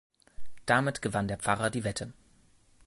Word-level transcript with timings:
Damit 0.65 1.03
gewann 1.03 1.27
der 1.27 1.37
Pfarrer 1.37 1.69
die 1.69 1.83
Wette. 1.83 2.11